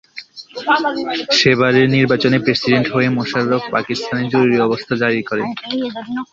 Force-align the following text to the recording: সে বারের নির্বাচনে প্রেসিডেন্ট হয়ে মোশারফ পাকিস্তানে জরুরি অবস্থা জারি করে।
সে 1.37 1.51
বারের 1.59 1.87
নির্বাচনে 1.95 2.37
প্রেসিডেন্ট 2.45 2.87
হয়ে 2.93 3.09
মোশারফ 3.17 3.63
পাকিস্তানে 3.75 4.23
জরুরি 4.33 4.57
অবস্থা 4.59 4.93
জারি 5.03 5.21
করে। 5.29 5.43